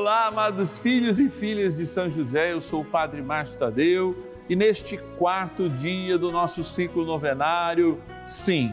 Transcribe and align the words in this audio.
Olá, 0.00 0.28
amados 0.28 0.78
filhos 0.78 1.20
e 1.20 1.28
filhas 1.28 1.76
de 1.76 1.84
São 1.84 2.08
José, 2.08 2.54
eu 2.54 2.60
sou 2.62 2.80
o 2.80 2.84
Padre 2.86 3.20
Márcio 3.20 3.58
Tadeu 3.58 4.16
e 4.48 4.56
neste 4.56 4.96
quarto 5.18 5.68
dia 5.68 6.16
do 6.16 6.32
nosso 6.32 6.64
ciclo 6.64 7.04
novenário, 7.04 8.00
sim, 8.24 8.72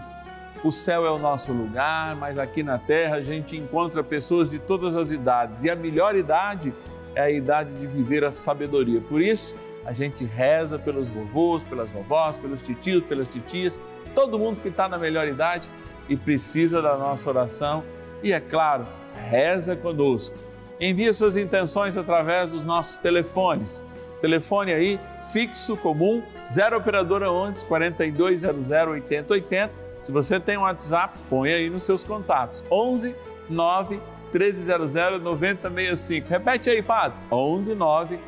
o 0.64 0.72
céu 0.72 1.06
é 1.06 1.12
o 1.12 1.20
nosso 1.20 1.52
lugar, 1.52 2.16
mas 2.16 2.40
aqui 2.40 2.64
na 2.64 2.78
terra 2.78 3.18
a 3.18 3.22
gente 3.22 3.58
encontra 3.58 4.02
pessoas 4.02 4.52
de 4.52 4.58
todas 4.58 4.96
as 4.96 5.12
idades 5.12 5.64
e 5.64 5.70
a 5.70 5.76
melhor 5.76 6.16
idade 6.16 6.74
é 7.14 7.24
a 7.24 7.30
idade 7.30 7.74
de 7.78 7.86
viver 7.86 8.24
a 8.24 8.32
sabedoria. 8.32 9.02
Por 9.02 9.22
isso, 9.22 9.54
a 9.84 9.92
gente 9.92 10.24
reza 10.24 10.80
pelos 10.80 11.10
vovôs, 11.10 11.62
pelas 11.62 11.92
vovós, 11.92 12.38
pelos 12.38 12.62
titios, 12.62 13.04
pelas 13.04 13.28
titias, 13.28 13.78
todo 14.16 14.40
mundo 14.40 14.62
que 14.62 14.70
está 14.70 14.88
na 14.88 14.98
melhor 14.98 15.28
idade 15.28 15.70
e 16.08 16.16
precisa 16.16 16.82
da 16.82 16.96
nossa 16.96 17.30
oração. 17.30 17.84
E 18.24 18.32
é 18.32 18.40
claro, 18.40 18.88
reza 19.30 19.76
conosco. 19.76 20.47
Envie 20.80 21.14
suas 21.14 21.36
intenções 21.36 21.98
através 21.98 22.50
dos 22.50 22.64
nossos 22.64 22.98
telefones. 22.98 23.84
Telefone 24.22 24.74
aí, 24.74 25.00
fixo 25.32 25.76
comum, 25.78 26.24
0 26.52 26.78
operadora 26.78 27.32
11 27.32 27.66
4200 27.66 28.72
8080. 28.72 29.88
Se 30.02 30.12
você 30.12 30.40
tem 30.40 30.58
um 30.58 30.62
WhatsApp, 30.62 31.18
põe 31.30 31.52
aí 31.52 31.70
nos 31.70 31.84
seus 31.84 32.04
contatos. 32.04 32.64
11 32.72 33.16
9 33.50 34.00
1300 34.32 35.22
9065. 35.22 36.30
Repete 36.30 36.70
aí, 36.70 36.82
Padre. 36.82 37.18
11 37.32 37.76
9 37.76 38.20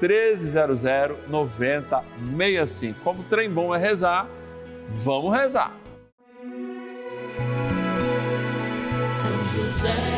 1300 0.00 0.82
9065. 1.28 3.00
Como 3.02 3.22
trem 3.24 3.50
bom 3.50 3.74
é 3.74 3.78
rezar, 3.78 4.28
vamos 4.88 5.36
rezar. 5.36 5.72
São 9.14 9.44
José, 9.44 10.17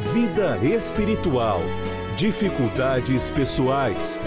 vida 0.00 0.56
espiritual, 0.64 1.60
dificuldades 2.16 3.30
pessoais 3.30 4.18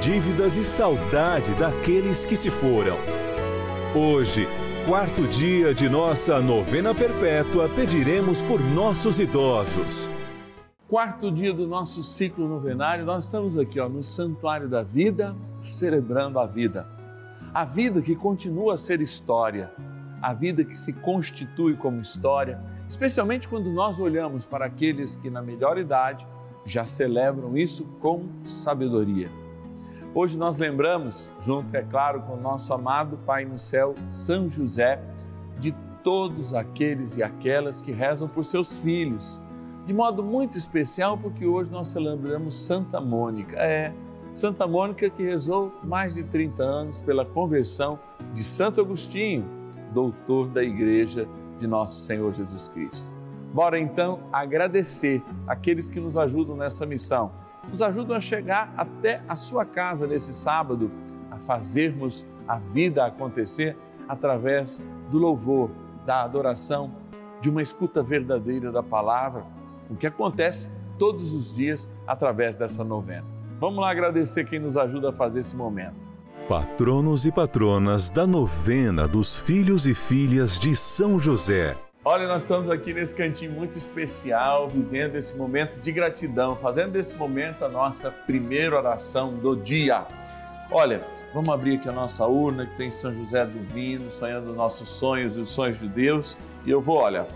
dívidas 0.00 0.56
e 0.56 0.64
saudade 0.64 1.54
daqueles 1.54 2.26
que 2.26 2.34
se 2.34 2.50
foram. 2.50 2.96
Hoje, 3.94 4.48
quarto 4.84 5.28
dia 5.28 5.72
de 5.72 5.88
nossa 5.88 6.40
novena 6.40 6.92
perpétua, 6.92 7.68
pediremos 7.68 8.42
por 8.42 8.60
nossos 8.60 9.20
idosos. 9.20 10.10
Quarto 10.88 11.30
dia 11.30 11.54
do 11.54 11.68
nosso 11.68 12.02
ciclo 12.02 12.48
novenário, 12.48 13.04
nós 13.04 13.26
estamos 13.26 13.56
aqui 13.56 13.78
ó, 13.78 13.88
no 13.88 14.02
Santuário 14.02 14.68
da 14.68 14.82
Vida, 14.82 15.36
celebrando 15.60 16.40
a 16.40 16.46
vida. 16.46 16.88
A 17.54 17.64
vida 17.64 18.02
que 18.02 18.16
continua 18.16 18.74
a 18.74 18.76
ser 18.76 19.00
história, 19.00 19.70
a 20.20 20.34
vida 20.34 20.64
que 20.64 20.76
se 20.76 20.92
constitui 20.92 21.76
como 21.76 22.00
história, 22.00 22.60
especialmente 22.92 23.48
quando 23.48 23.70
nós 23.70 23.98
olhamos 23.98 24.44
para 24.44 24.66
aqueles 24.66 25.16
que, 25.16 25.30
na 25.30 25.40
melhor 25.40 25.78
idade, 25.78 26.26
já 26.62 26.84
celebram 26.84 27.56
isso 27.56 27.86
com 28.00 28.28
sabedoria. 28.44 29.30
Hoje 30.14 30.38
nós 30.38 30.58
lembramos, 30.58 31.32
junto, 31.42 31.74
é 31.74 31.80
claro, 31.80 32.20
com 32.20 32.34
o 32.34 32.40
nosso 32.40 32.74
amado 32.74 33.16
Pai 33.24 33.46
no 33.46 33.58
céu, 33.58 33.94
São 34.10 34.46
José, 34.46 35.02
de 35.58 35.74
todos 36.04 36.52
aqueles 36.52 37.16
e 37.16 37.22
aquelas 37.22 37.80
que 37.80 37.92
rezam 37.92 38.28
por 38.28 38.44
seus 38.44 38.76
filhos. 38.76 39.40
De 39.86 39.94
modo 39.94 40.22
muito 40.22 40.58
especial, 40.58 41.16
porque 41.16 41.46
hoje 41.46 41.70
nós 41.70 41.88
celebramos 41.88 42.54
Santa 42.54 43.00
Mônica. 43.00 43.56
É, 43.56 43.90
Santa 44.34 44.66
Mônica 44.66 45.08
que 45.08 45.22
rezou 45.22 45.72
mais 45.82 46.12
de 46.12 46.24
30 46.24 46.62
anos 46.62 47.00
pela 47.00 47.24
conversão 47.24 47.98
de 48.34 48.44
Santo 48.44 48.82
Agostinho, 48.82 49.46
doutor 49.94 50.46
da 50.48 50.62
Igreja 50.62 51.26
de 51.62 51.68
Nosso 51.68 52.00
Senhor 52.00 52.32
Jesus 52.32 52.68
Cristo. 52.68 53.12
Bora 53.54 53.78
então 53.78 54.20
agradecer 54.32 55.22
aqueles 55.46 55.88
que 55.88 56.00
nos 56.00 56.16
ajudam 56.16 56.56
nessa 56.56 56.84
missão 56.84 57.32
nos 57.70 57.82
ajudam 57.82 58.16
a 58.16 58.20
chegar 58.20 58.72
até 58.76 59.22
a 59.28 59.36
sua 59.36 59.64
casa 59.64 60.06
nesse 60.06 60.32
sábado, 60.32 60.90
a 61.30 61.38
fazermos 61.38 62.26
a 62.46 62.58
vida 62.58 63.04
acontecer 63.06 63.76
através 64.08 64.88
do 65.10 65.18
louvor, 65.18 65.70
da 66.04 66.22
adoração, 66.22 66.92
de 67.40 67.48
uma 67.50 67.62
escuta 67.62 68.02
verdadeira 68.02 68.70
da 68.72 68.82
palavra, 68.82 69.44
o 69.88 69.94
que 69.94 70.06
acontece 70.06 70.70
todos 70.98 71.32
os 71.34 71.54
dias 71.54 71.90
através 72.06 72.54
dessa 72.54 72.84
novena. 72.84 73.26
Vamos 73.58 73.80
lá 73.80 73.90
agradecer 73.90 74.44
quem 74.44 74.58
nos 74.58 74.76
ajuda 74.76 75.10
a 75.10 75.12
fazer 75.12 75.40
esse 75.40 75.56
momento. 75.56 76.11
Patronos 76.52 77.24
e 77.24 77.32
patronas 77.32 78.10
da 78.10 78.26
novena 78.26 79.08
dos 79.08 79.38
filhos 79.38 79.86
e 79.86 79.94
filhas 79.94 80.58
de 80.58 80.76
São 80.76 81.18
José. 81.18 81.74
Olha, 82.04 82.28
nós 82.28 82.42
estamos 82.42 82.68
aqui 82.68 82.92
nesse 82.92 83.14
cantinho 83.14 83.52
muito 83.52 83.78
especial, 83.78 84.68
vivendo 84.68 85.16
esse 85.16 85.34
momento 85.34 85.80
de 85.80 85.90
gratidão, 85.90 86.54
fazendo 86.54 86.92
desse 86.92 87.14
momento 87.14 87.64
a 87.64 87.70
nossa 87.70 88.10
primeira 88.10 88.76
oração 88.76 89.32
do 89.32 89.56
dia. 89.56 90.06
Olha, 90.70 91.02
vamos 91.32 91.48
abrir 91.48 91.76
aqui 91.76 91.88
a 91.88 91.92
nossa 91.92 92.26
urna 92.26 92.66
que 92.66 92.76
tem 92.76 92.90
São 92.90 93.14
José 93.14 93.46
dormindo, 93.46 94.10
sonhando 94.10 94.52
nossos 94.52 94.90
sonhos 94.90 95.38
e 95.38 95.40
os 95.40 95.48
sonhos 95.48 95.80
de 95.80 95.88
Deus. 95.88 96.36
E 96.66 96.70
eu 96.70 96.82
vou, 96.82 96.98
olha, 96.98 97.26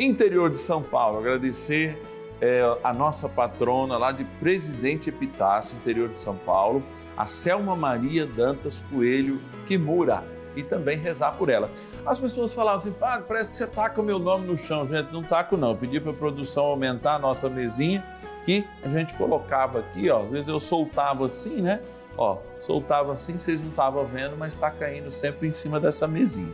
interior 0.00 0.48
de 0.48 0.58
São 0.58 0.82
Paulo, 0.82 1.18
agradecer 1.18 2.02
é, 2.40 2.62
a 2.82 2.92
nossa 2.92 3.28
patrona 3.28 3.96
lá 3.96 4.12
de 4.12 4.24
Presidente 4.24 5.08
Epitácio, 5.08 5.76
interior 5.76 6.08
de 6.08 6.18
São 6.18 6.36
Paulo, 6.36 6.82
a 7.16 7.26
Selma 7.26 7.74
Maria 7.74 8.26
Dantas 8.26 8.80
Coelho 8.90 9.40
Kimura 9.66 10.22
e 10.54 10.62
também 10.62 10.98
rezar 10.98 11.32
por 11.32 11.48
ela. 11.48 11.70
As 12.04 12.18
pessoas 12.18 12.52
falavam 12.52 12.80
assim, 12.80 12.92
padre, 12.92 13.26
parece 13.28 13.50
que 13.50 13.56
você 13.56 13.66
taca 13.66 14.00
o 14.00 14.04
meu 14.04 14.18
nome 14.18 14.46
no 14.46 14.56
chão. 14.56 14.86
Gente, 14.88 15.12
não 15.12 15.22
taco 15.22 15.56
não. 15.56 15.70
Eu 15.70 15.76
pedi 15.76 16.00
para 16.00 16.12
a 16.12 16.14
produção 16.14 16.64
aumentar 16.64 17.14
a 17.14 17.18
nossa 17.18 17.48
mesinha, 17.48 18.04
que 18.44 18.64
a 18.82 18.88
gente 18.88 19.12
colocava 19.14 19.80
aqui, 19.80 20.08
ó. 20.08 20.22
Às 20.22 20.30
vezes 20.30 20.48
eu 20.48 20.60
soltava 20.60 21.26
assim, 21.26 21.60
né? 21.60 21.80
Ó, 22.16 22.38
soltava 22.58 23.12
assim, 23.12 23.38
vocês 23.38 23.60
não 23.60 23.68
estavam 23.68 24.06
vendo, 24.06 24.36
mas 24.38 24.54
está 24.54 24.70
caindo 24.70 25.10
sempre 25.10 25.48
em 25.48 25.52
cima 25.52 25.78
dessa 25.78 26.08
mesinha. 26.08 26.52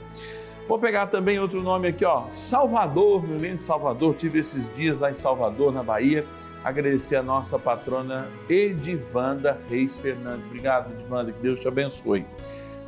Vou 0.72 0.78
pegar 0.78 1.06
também 1.08 1.38
outro 1.38 1.62
nome 1.62 1.88
aqui, 1.88 2.02
ó. 2.02 2.30
Salvador, 2.30 3.28
meu 3.28 3.38
lindo 3.38 3.60
Salvador. 3.60 4.14
Tive 4.14 4.38
esses 4.38 4.72
dias 4.72 4.98
lá 4.98 5.10
em 5.10 5.14
Salvador, 5.14 5.70
na 5.70 5.82
Bahia. 5.82 6.24
Agradecer 6.64 7.16
a 7.16 7.22
nossa 7.22 7.58
patrona 7.58 8.30
Edivanda 8.48 9.60
Reis 9.68 9.98
Fernandes. 9.98 10.46
Obrigado, 10.46 10.90
Edivanda, 10.94 11.30
que 11.30 11.42
Deus 11.42 11.60
te 11.60 11.68
abençoe. 11.68 12.24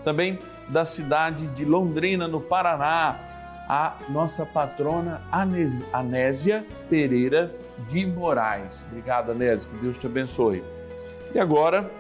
Também 0.02 0.38
da 0.70 0.86
cidade 0.86 1.46
de 1.48 1.66
Londrina, 1.66 2.26
no 2.26 2.40
Paraná, 2.40 3.20
a 3.68 3.98
nossa 4.08 4.46
patrona 4.46 5.20
Anésia 5.92 6.66
Pereira 6.88 7.54
de 7.86 8.06
Moraes. 8.06 8.82
Obrigado, 8.88 9.32
Anésia, 9.32 9.68
que 9.68 9.76
Deus 9.76 9.98
te 9.98 10.06
abençoe. 10.06 10.64
E 11.34 11.38
agora, 11.38 11.90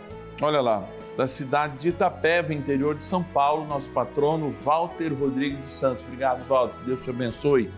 olha 0.40 0.62
lá, 0.62 0.82
da 1.16 1.26
cidade 1.26 1.78
de 1.78 1.88
Itapeva, 1.90 2.52
interior 2.52 2.94
de 2.94 3.04
São 3.04 3.22
Paulo, 3.22 3.64
nosso 3.66 3.90
patrono 3.90 4.50
Walter 4.52 5.12
Rodrigues 5.12 5.60
dos 5.60 5.72
Santos. 5.72 6.04
Obrigado, 6.04 6.46
Walter, 6.48 6.76
Deus 6.84 7.00
te 7.00 7.10
abençoe. 7.10 7.70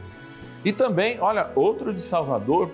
E 0.65 0.73
também, 0.73 1.19
olha, 1.21 1.51
outro 1.55 1.93
de 1.93 2.01
Salvador, 2.01 2.71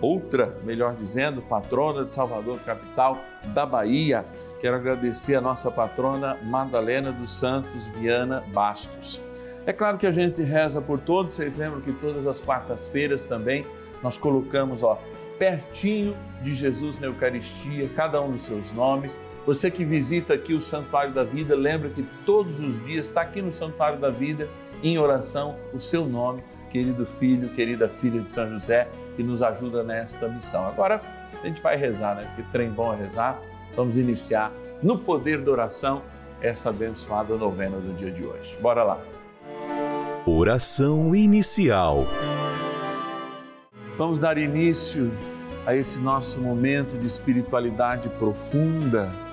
outra, 0.00 0.56
melhor 0.64 0.94
dizendo, 0.94 1.42
patrona 1.42 2.04
de 2.04 2.12
Salvador, 2.12 2.58
capital 2.60 3.18
da 3.54 3.66
Bahia. 3.66 4.24
Quero 4.60 4.76
agradecer 4.76 5.36
a 5.36 5.40
nossa 5.40 5.70
patrona 5.70 6.36
Madalena 6.42 7.12
dos 7.12 7.32
Santos 7.38 7.86
Viana 7.88 8.42
Bastos. 8.52 9.20
É 9.66 9.72
claro 9.72 9.98
que 9.98 10.06
a 10.06 10.10
gente 10.10 10.42
reza 10.42 10.80
por 10.80 10.98
todos, 10.98 11.34
vocês 11.34 11.56
lembram 11.56 11.80
que 11.80 11.92
todas 11.92 12.26
as 12.26 12.40
quartas-feiras 12.40 13.24
também 13.24 13.66
nós 14.02 14.16
colocamos, 14.16 14.82
ó, 14.82 14.98
pertinho 15.38 16.16
de 16.42 16.54
Jesus 16.54 16.98
na 16.98 17.06
Eucaristia, 17.06 17.88
cada 17.94 18.20
um 18.20 18.32
dos 18.32 18.40
seus 18.40 18.72
nomes. 18.72 19.18
Você 19.46 19.70
que 19.70 19.84
visita 19.84 20.34
aqui 20.34 20.52
o 20.52 20.60
Santuário 20.60 21.12
da 21.12 21.24
Vida, 21.24 21.56
lembra 21.56 21.88
que 21.88 22.02
todos 22.26 22.60
os 22.60 22.84
dias 22.84 23.06
está 23.06 23.22
aqui 23.22 23.40
no 23.40 23.52
Santuário 23.52 23.98
da 23.98 24.10
Vida, 24.10 24.48
em 24.82 24.98
oração, 24.98 25.56
o 25.72 25.80
seu 25.80 26.04
nome, 26.06 26.42
querido 26.70 27.06
filho, 27.06 27.48
querida 27.50 27.88
filha 27.88 28.20
de 28.20 28.30
São 28.30 28.48
José, 28.50 28.88
que 29.16 29.22
nos 29.22 29.42
ajuda 29.42 29.82
nesta 29.82 30.28
missão. 30.28 30.66
Agora 30.66 31.00
a 31.42 31.46
gente 31.46 31.62
vai 31.62 31.76
rezar, 31.76 32.14
né? 32.14 32.24
Porque 32.26 32.50
trem 32.52 32.70
bom 32.70 32.92
é 32.92 32.96
rezar. 32.96 33.40
Vamos 33.74 33.96
iniciar 33.96 34.52
no 34.82 34.98
poder 34.98 35.40
da 35.40 35.50
oração 35.50 36.02
essa 36.40 36.70
abençoada 36.70 37.36
novena 37.36 37.78
do 37.78 37.92
dia 37.94 38.10
de 38.10 38.24
hoje. 38.24 38.56
Bora 38.60 38.82
lá. 38.84 39.00
Oração 40.26 41.14
inicial. 41.14 42.06
Vamos 43.96 44.18
dar 44.18 44.38
início 44.38 45.10
a 45.66 45.74
esse 45.74 45.98
nosso 46.00 46.38
momento 46.38 46.96
de 46.96 47.06
espiritualidade 47.06 48.08
profunda 48.10 49.10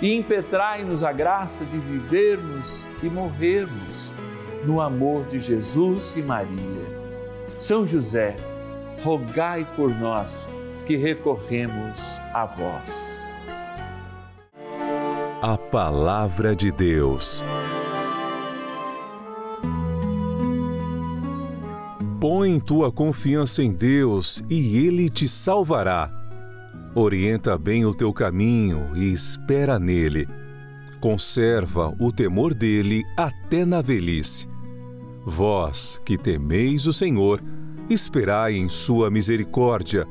e 0.00 0.14
impetrai-nos 0.14 1.02
a 1.02 1.12
graça 1.12 1.64
de 1.64 1.78
vivermos 1.78 2.88
e 3.02 3.08
morrermos 3.08 4.12
no 4.64 4.80
amor 4.80 5.24
de 5.26 5.38
Jesus 5.40 6.14
e 6.16 6.22
Maria. 6.22 6.98
São 7.58 7.86
José, 7.86 8.36
rogai 9.02 9.66
por 9.76 9.90
nós 9.90 10.48
que 10.86 10.96
recorremos 10.96 12.20
a 12.32 12.46
vós. 12.46 13.18
A 15.42 15.56
Palavra 15.56 16.54
de 16.54 16.72
Deus. 16.72 17.44
Põe 22.20 22.58
tua 22.58 22.90
confiança 22.90 23.62
em 23.62 23.72
Deus 23.72 24.42
e 24.50 24.78
Ele 24.78 25.08
te 25.08 25.28
salvará. 25.28 26.17
Orienta 26.94 27.56
bem 27.58 27.84
o 27.84 27.94
teu 27.94 28.12
caminho 28.12 28.90
e 28.96 29.12
espera 29.12 29.78
nele. 29.78 30.26
Conserva 31.00 31.94
o 31.98 32.10
temor 32.10 32.54
dele 32.54 33.04
até 33.16 33.64
na 33.64 33.80
velhice. 33.82 34.48
Vós 35.24 36.00
que 36.04 36.16
temeis 36.16 36.86
o 36.86 36.92
Senhor, 36.92 37.42
esperai 37.90 38.54
em 38.54 38.68
sua 38.68 39.10
misericórdia. 39.10 40.06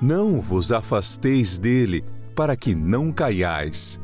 Não 0.00 0.40
vos 0.40 0.72
afasteis 0.72 1.58
dele, 1.58 2.04
para 2.34 2.56
que 2.56 2.74
não 2.74 3.12
caiais. 3.12 4.00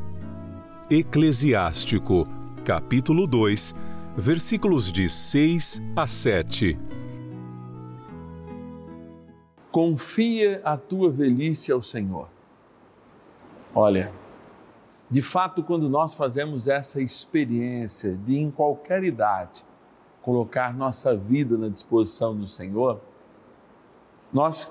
Eclesiástico, 0.88 2.28
capítulo 2.64 3.26
2, 3.26 3.74
versículos 4.16 4.92
de 4.92 5.08
6 5.08 5.82
a 5.96 6.06
7 6.06 6.78
confia 9.70 10.60
a 10.64 10.76
tua 10.76 11.10
velhice 11.10 11.70
ao 11.70 11.80
Senhor. 11.80 12.28
Olha, 13.74 14.12
de 15.10 15.22
fato, 15.22 15.62
quando 15.62 15.88
nós 15.88 16.14
fazemos 16.14 16.68
essa 16.68 17.00
experiência 17.00 18.16
de, 18.24 18.38
em 18.38 18.50
qualquer 18.50 19.02
idade, 19.04 19.64
colocar 20.22 20.74
nossa 20.74 21.16
vida 21.16 21.56
na 21.56 21.68
disposição 21.68 22.36
do 22.36 22.46
Senhor, 22.46 23.00
nós 24.32 24.70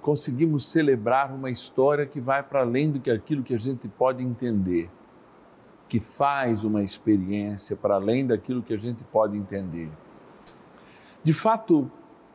conseguimos 0.00 0.66
celebrar 0.66 1.32
uma 1.32 1.50
história 1.50 2.06
que 2.06 2.20
vai 2.20 2.42
para 2.42 2.60
além 2.60 2.92
do 2.92 3.00
que 3.00 3.10
aquilo 3.10 3.42
que 3.42 3.54
a 3.54 3.58
gente 3.58 3.88
pode 3.88 4.22
entender, 4.22 4.88
que 5.88 5.98
faz 5.98 6.62
uma 6.62 6.82
experiência 6.82 7.74
para 7.74 7.96
além 7.96 8.24
daquilo 8.24 8.62
que 8.62 8.72
a 8.72 8.78
gente 8.78 9.02
pode 9.02 9.36
entender. 9.36 9.90
De 11.24 11.32
fato, 11.32 11.90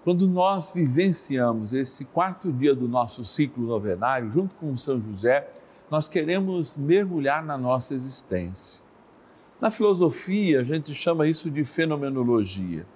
quando 0.09 0.27
nós 0.27 0.71
vivenciamos 0.73 1.71
esse 1.71 2.03
quarto 2.03 2.51
dia 2.51 2.73
do 2.73 2.87
nosso 2.87 3.23
ciclo 3.23 3.67
novenário, 3.67 4.31
junto 4.31 4.55
com 4.55 4.75
São 4.75 4.99
José, 4.99 5.47
nós 5.87 6.09
queremos 6.09 6.75
mergulhar 6.75 7.45
na 7.45 7.55
nossa 7.55 7.93
existência. 7.93 8.81
Na 9.61 9.69
filosofia, 9.69 10.61
a 10.61 10.63
gente 10.63 10.95
chama 10.95 11.27
isso 11.27 11.51
de 11.51 11.63
fenomenologia, 11.63 12.87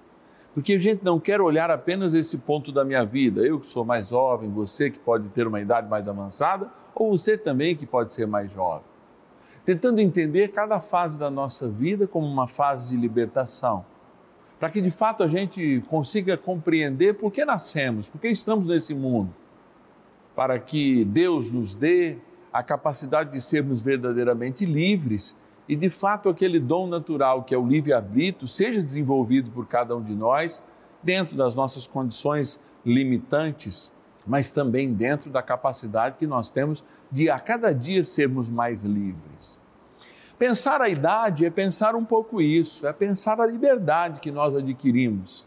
porque 0.54 0.72
a 0.74 0.78
gente 0.80 1.04
não 1.04 1.20
quer 1.20 1.40
olhar 1.40 1.70
apenas 1.70 2.14
esse 2.14 2.36
ponto 2.36 2.72
da 2.72 2.84
minha 2.84 3.04
vida, 3.04 3.42
eu 3.42 3.60
que 3.60 3.68
sou 3.68 3.84
mais 3.84 4.08
jovem, 4.08 4.50
você 4.50 4.90
que 4.90 4.98
pode 4.98 5.28
ter 5.28 5.46
uma 5.46 5.60
idade 5.60 5.88
mais 5.88 6.08
avançada, 6.08 6.68
ou 6.96 7.16
você 7.16 7.38
também 7.38 7.76
que 7.76 7.86
pode 7.86 8.12
ser 8.12 8.26
mais 8.26 8.52
jovem. 8.52 8.88
Tentando 9.64 10.00
entender 10.00 10.48
cada 10.48 10.80
fase 10.80 11.16
da 11.16 11.30
nossa 11.30 11.68
vida 11.68 12.08
como 12.08 12.26
uma 12.26 12.48
fase 12.48 12.88
de 12.88 12.96
libertação 12.96 13.86
para 14.58 14.70
que 14.70 14.80
de 14.80 14.90
fato 14.90 15.22
a 15.22 15.28
gente 15.28 15.82
consiga 15.88 16.36
compreender 16.36 17.14
por 17.14 17.32
que 17.32 17.44
nascemos, 17.44 18.08
por 18.08 18.20
que 18.20 18.28
estamos 18.28 18.66
nesse 18.66 18.94
mundo, 18.94 19.34
para 20.34 20.58
que 20.58 21.04
Deus 21.04 21.50
nos 21.50 21.74
dê 21.74 22.18
a 22.52 22.62
capacidade 22.62 23.32
de 23.32 23.40
sermos 23.40 23.82
verdadeiramente 23.82 24.64
livres 24.64 25.36
e 25.68 25.74
de 25.74 25.90
fato 25.90 26.28
aquele 26.28 26.60
dom 26.60 26.86
natural 26.86 27.42
que 27.42 27.54
é 27.54 27.58
o 27.58 27.66
livre-arbítrio 27.66 28.46
seja 28.46 28.82
desenvolvido 28.82 29.50
por 29.50 29.66
cada 29.66 29.96
um 29.96 30.02
de 30.02 30.14
nós 30.14 30.62
dentro 31.02 31.36
das 31.36 31.54
nossas 31.54 31.86
condições 31.86 32.60
limitantes, 32.84 33.92
mas 34.26 34.50
também 34.50 34.92
dentro 34.92 35.30
da 35.30 35.42
capacidade 35.42 36.16
que 36.16 36.26
nós 36.26 36.50
temos 36.50 36.84
de 37.10 37.30
a 37.30 37.38
cada 37.38 37.72
dia 37.74 38.04
sermos 38.04 38.48
mais 38.48 38.84
livres. 38.84 39.60
Pensar 40.38 40.80
a 40.82 40.88
idade 40.88 41.46
é 41.46 41.50
pensar 41.50 41.94
um 41.94 42.04
pouco 42.04 42.40
isso, 42.40 42.86
é 42.86 42.92
pensar 42.92 43.40
a 43.40 43.46
liberdade 43.46 44.20
que 44.20 44.32
nós 44.32 44.56
adquirimos. 44.56 45.46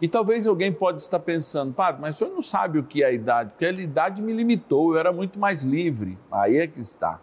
E 0.00 0.08
talvez 0.08 0.46
alguém 0.46 0.72
pode 0.72 1.00
estar 1.00 1.20
pensando, 1.20 1.72
padre, 1.72 2.00
mas 2.00 2.16
o 2.16 2.18
senhor 2.18 2.34
não 2.34 2.42
sabe 2.42 2.78
o 2.78 2.84
que 2.84 3.02
é 3.02 3.06
a 3.06 3.12
idade, 3.12 3.50
porque 3.50 3.66
a 3.66 3.72
idade 3.72 4.20
me 4.20 4.32
limitou, 4.32 4.92
eu 4.92 4.98
era 4.98 5.12
muito 5.12 5.38
mais 5.38 5.62
livre. 5.62 6.18
Aí 6.30 6.58
é 6.58 6.66
que 6.66 6.80
está. 6.80 7.20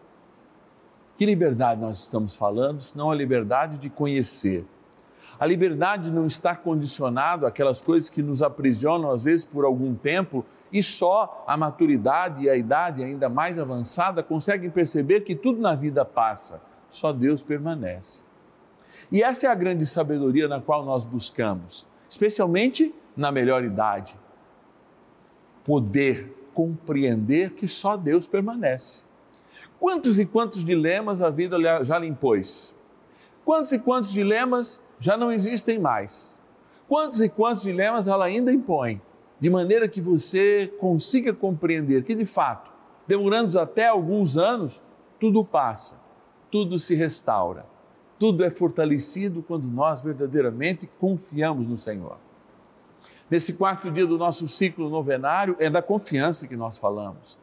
Que 1.17 1.25
liberdade 1.25 1.81
nós 1.81 1.99
estamos 1.99 2.35
falando, 2.35 2.81
senão 2.81 3.11
a 3.11 3.15
liberdade 3.15 3.77
de 3.77 3.89
conhecer. 3.89 4.65
A 5.37 5.45
liberdade 5.45 6.11
não 6.11 6.25
está 6.25 6.55
condicionada 6.55 7.47
àquelas 7.47 7.81
coisas 7.81 8.09
que 8.09 8.21
nos 8.21 8.41
aprisionam, 8.41 9.11
às 9.11 9.23
vezes, 9.23 9.45
por 9.45 9.65
algum 9.65 9.93
tempo, 9.93 10.45
e 10.71 10.81
só 10.81 11.43
a 11.47 11.57
maturidade 11.57 12.45
e 12.45 12.49
a 12.49 12.55
idade 12.55 13.03
ainda 13.03 13.27
mais 13.27 13.59
avançada 13.59 14.23
conseguem 14.23 14.69
perceber 14.69 15.21
que 15.21 15.35
tudo 15.35 15.59
na 15.61 15.75
vida 15.75 16.05
passa, 16.05 16.61
só 16.89 17.11
Deus 17.11 17.41
permanece. 17.41 18.21
E 19.11 19.23
essa 19.23 19.47
é 19.47 19.49
a 19.49 19.55
grande 19.55 19.85
sabedoria 19.85 20.47
na 20.47 20.61
qual 20.61 20.85
nós 20.85 21.05
buscamos, 21.05 21.87
especialmente 22.09 22.93
na 23.15 23.31
melhor 23.31 23.63
idade. 23.63 24.17
Poder 25.63 26.35
compreender 26.53 27.51
que 27.51 27.67
só 27.67 27.95
Deus 27.95 28.27
permanece. 28.27 29.03
Quantos 29.79 30.19
e 30.19 30.25
quantos 30.25 30.63
dilemas 30.63 31.21
a 31.21 31.29
vida 31.29 31.57
já 31.83 31.97
lhe 31.97 32.07
impôs? 32.07 32.75
Quantos 33.45 33.71
e 33.71 33.79
quantos 33.79 34.11
dilemas 34.11 34.81
já 34.99 35.15
não 35.15 35.31
existem 35.31 35.79
mais? 35.79 36.37
Quantos 36.87 37.21
e 37.21 37.29
quantos 37.29 37.63
dilemas 37.63 38.07
ela 38.07 38.25
ainda 38.25 38.51
impõe? 38.51 39.01
De 39.39 39.49
maneira 39.49 39.87
que 39.87 40.01
você 40.01 40.71
consiga 40.79 41.33
compreender 41.33 42.03
que, 42.03 42.13
de 42.13 42.25
fato, 42.25 42.71
demorando 43.07 43.57
até 43.57 43.87
alguns 43.87 44.35
anos, 44.35 44.81
tudo 45.19 45.45
passa, 45.45 45.95
tudo 46.51 46.79
se 46.79 46.95
restaura, 46.95 47.65
tudo 48.17 48.43
é 48.43 48.49
fortalecido 48.49 49.41
quando 49.41 49.65
nós 49.65 50.01
verdadeiramente 50.01 50.89
confiamos 50.99 51.67
no 51.67 51.77
Senhor. 51.77 52.17
Nesse 53.29 53.53
quarto 53.53 53.91
dia 53.91 54.05
do 54.05 54.17
nosso 54.17 54.47
ciclo 54.47 54.89
novenário, 54.89 55.55
é 55.59 55.69
da 55.69 55.81
confiança 55.81 56.47
que 56.47 56.55
nós 56.55 56.77
falamos 56.77 57.37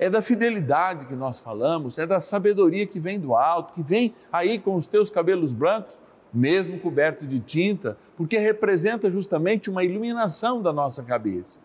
é 0.00 0.08
da 0.08 0.22
fidelidade 0.22 1.04
que 1.04 1.14
nós 1.14 1.40
falamos, 1.40 1.98
é 1.98 2.06
da 2.06 2.22
sabedoria 2.22 2.86
que 2.86 2.98
vem 2.98 3.20
do 3.20 3.34
alto, 3.34 3.74
que 3.74 3.82
vem 3.82 4.14
aí 4.32 4.58
com 4.58 4.74
os 4.74 4.86
teus 4.86 5.10
cabelos 5.10 5.52
brancos, 5.52 5.98
mesmo 6.32 6.80
coberto 6.80 7.26
de 7.26 7.38
tinta, 7.38 7.98
porque 8.16 8.38
representa 8.38 9.10
justamente 9.10 9.68
uma 9.68 9.84
iluminação 9.84 10.62
da 10.62 10.72
nossa 10.72 11.02
cabeça. 11.02 11.60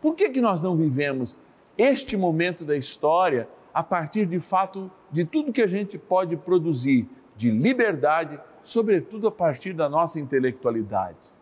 Por 0.00 0.14
que, 0.14 0.30
que 0.30 0.40
nós 0.40 0.62
não 0.62 0.76
vivemos 0.76 1.34
este 1.76 2.16
momento 2.16 2.64
da 2.64 2.76
história 2.76 3.48
a 3.72 3.82
partir 3.82 4.26
de 4.26 4.40
fato 4.40 4.90
de 5.10 5.24
tudo 5.24 5.52
que 5.52 5.62
a 5.62 5.66
gente 5.66 5.98
pode 5.98 6.36
produzir 6.36 7.08
de 7.36 7.50
liberdade, 7.50 8.38
sobretudo 8.62 9.28
a 9.28 9.32
partir 9.32 9.72
da 9.72 9.88
nossa 9.88 10.18
intelectualidade? 10.18 11.32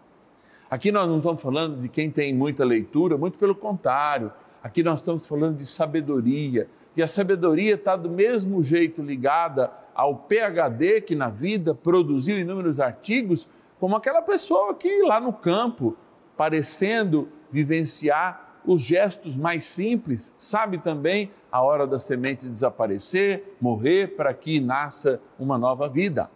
Aqui 0.71 0.91
nós 0.91 1.09
não 1.09 1.19
estamos 1.19 1.41
falando 1.41 1.81
de 1.81 1.89
quem 1.89 2.11
tem 2.11 2.35
muita 2.35 2.65
leitura, 2.65 3.17
muito 3.17 3.39
pelo 3.39 3.55
contrário 3.55 4.33
Aqui 4.67 4.83
nós 4.83 4.99
estamos 4.99 5.25
falando 5.25 5.59
de 5.59 5.65
sabedoria, 5.65 6.69
e 6.97 7.01
a 7.01 7.07
sabedoria 7.07 7.75
está 7.75 7.95
do 7.95 8.11
mesmo 8.11 8.65
jeito 8.65 9.01
ligada 9.01 9.71
ao 9.95 10.17
PhD 10.17 11.01
que 11.03 11.15
na 11.15 11.29
vida 11.29 11.73
produziu 11.73 12.37
inúmeros 12.37 12.81
artigos, 12.81 13.49
como 13.79 13.95
aquela 13.95 14.21
pessoa 14.23 14.75
que 14.75 15.03
lá 15.03 15.21
no 15.21 15.33
campo, 15.33 15.97
parecendo 16.37 17.29
vivenciar 17.49 18.46
os 18.67 18.83
gestos 18.83 19.37
mais 19.37 19.65
simples, 19.65 20.35
sabe 20.37 20.79
também 20.79 21.31
a 21.51 21.63
hora 21.63 21.87
da 21.87 21.99
semente 21.99 22.49
desaparecer, 22.49 23.57
morrer 23.61 24.17
para 24.17 24.35
que 24.35 24.61
nasça 24.61 25.21
uma 25.39 25.57
nova 25.57 25.89
vida. 25.89 26.29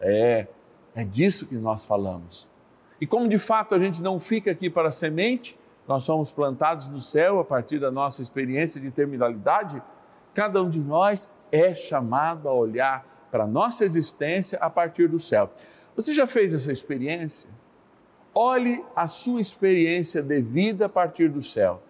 É, 0.00 0.46
é 0.94 1.04
disso 1.04 1.46
que 1.46 1.56
nós 1.56 1.84
falamos. 1.84 2.48
E 3.00 3.06
como 3.06 3.28
de 3.28 3.38
fato 3.38 3.74
a 3.74 3.78
gente 3.78 4.02
não 4.02 4.20
fica 4.20 4.50
aqui 4.50 4.68
para 4.68 4.88
a 4.88 4.92
semente, 4.92 5.58
nós 5.86 6.04
somos 6.04 6.30
plantados 6.30 6.86
no 6.86 7.00
céu 7.00 7.40
a 7.40 7.44
partir 7.44 7.78
da 7.78 7.90
nossa 7.90 8.20
experiência 8.20 8.80
de 8.80 8.90
terminalidade, 8.90 9.82
cada 10.34 10.62
um 10.62 10.68
de 10.68 10.80
nós 10.80 11.30
é 11.50 11.74
chamado 11.74 12.48
a 12.48 12.52
olhar 12.52 13.06
para 13.30 13.44
a 13.44 13.46
nossa 13.46 13.84
existência 13.84 14.58
a 14.60 14.68
partir 14.68 15.08
do 15.08 15.18
céu. 15.18 15.50
Você 15.96 16.12
já 16.12 16.26
fez 16.26 16.52
essa 16.52 16.70
experiência? 16.70 17.48
Olhe 18.34 18.84
a 18.94 19.08
sua 19.08 19.40
experiência 19.40 20.22
de 20.22 20.40
vida 20.40 20.86
a 20.86 20.88
partir 20.88 21.28
do 21.28 21.42
céu. 21.42 21.82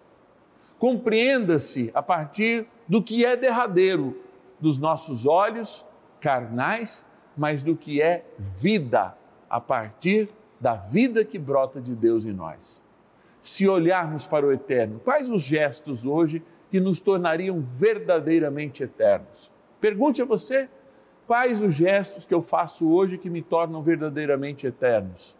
Compreenda-se 0.77 1.91
a 1.93 2.01
partir 2.01 2.67
do 2.87 3.03
que 3.03 3.25
é 3.25 3.35
derradeiro 3.35 4.17
dos 4.59 4.77
nossos 4.77 5.25
olhos 5.25 5.85
carnais, 6.19 7.05
mas 7.37 7.61
do 7.61 7.75
que 7.75 8.01
é 8.01 8.25
vida 8.57 9.15
a 9.49 9.59
partir 9.59 10.29
da 10.59 10.75
vida 10.75 11.23
que 11.23 11.37
brota 11.37 11.79
de 11.79 11.95
Deus 11.95 12.25
em 12.25 12.33
nós 12.33 12.83
se 13.41 13.67
olharmos 13.67 14.25
para 14.27 14.45
o 14.45 14.51
eterno? 14.51 14.99
Quais 14.99 15.29
os 15.29 15.41
gestos 15.41 16.05
hoje 16.05 16.43
que 16.69 16.79
nos 16.79 16.99
tornariam 16.99 17.61
verdadeiramente 17.61 18.83
eternos? 18.83 19.51
Pergunte 19.79 20.21
a 20.21 20.25
você, 20.25 20.69
quais 21.25 21.61
os 21.61 21.73
gestos 21.73 22.25
que 22.25 22.33
eu 22.33 22.41
faço 22.41 22.89
hoje 22.89 23.17
que 23.17 23.29
me 23.29 23.41
tornam 23.41 23.81
verdadeiramente 23.81 24.67
eternos? 24.67 25.35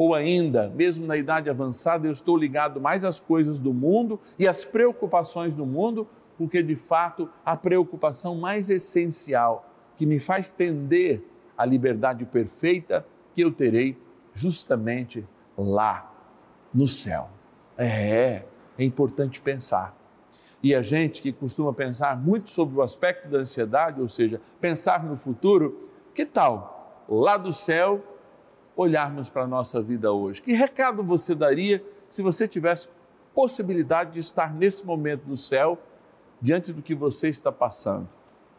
Ou 0.00 0.14
ainda, 0.14 0.70
mesmo 0.70 1.06
na 1.06 1.14
idade 1.14 1.50
avançada, 1.50 2.08
eu 2.08 2.12
estou 2.12 2.34
ligado 2.34 2.80
mais 2.80 3.04
às 3.04 3.20
coisas 3.20 3.58
do 3.58 3.74
mundo 3.74 4.18
e 4.38 4.48
às 4.48 4.64
preocupações 4.64 5.54
do 5.54 5.66
mundo, 5.66 6.08
porque 6.38 6.62
de 6.62 6.74
fato 6.74 7.28
a 7.44 7.54
preocupação 7.54 8.34
mais 8.34 8.70
essencial 8.70 9.70
que 9.98 10.06
me 10.06 10.18
faz 10.18 10.48
tender 10.48 11.22
à 11.54 11.66
liberdade 11.66 12.24
perfeita 12.24 13.06
que 13.34 13.42
eu 13.42 13.52
terei 13.52 13.94
justamente 14.32 15.22
lá 15.54 16.10
no 16.72 16.88
céu. 16.88 17.28
É, 17.76 18.44
é 18.78 18.82
importante 18.82 19.38
pensar. 19.38 19.94
E 20.62 20.74
a 20.74 20.80
gente 20.80 21.20
que 21.20 21.30
costuma 21.30 21.74
pensar 21.74 22.18
muito 22.18 22.48
sobre 22.48 22.78
o 22.78 22.80
aspecto 22.80 23.28
da 23.28 23.40
ansiedade, 23.40 24.00
ou 24.00 24.08
seja, 24.08 24.40
pensar 24.62 25.04
no 25.04 25.14
futuro, 25.14 25.90
que 26.14 26.24
tal 26.24 27.04
lá 27.06 27.36
do 27.36 27.52
céu 27.52 28.09
olharmos 28.80 29.28
para 29.28 29.42
a 29.42 29.46
nossa 29.46 29.82
vida 29.82 30.12
hoje? 30.12 30.40
Que 30.40 30.52
recado 30.52 31.02
você 31.02 31.34
daria 31.34 31.84
se 32.08 32.22
você 32.22 32.48
tivesse 32.48 32.88
possibilidade 33.34 34.12
de 34.12 34.20
estar 34.20 34.54
nesse 34.54 34.84
momento 34.84 35.22
no 35.26 35.36
céu 35.36 35.78
diante 36.40 36.72
do 36.72 36.82
que 36.82 36.94
você 36.94 37.28
está 37.28 37.52
passando? 37.52 38.08